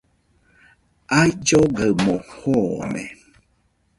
[1.19, 3.03] Aullogaɨmo joone.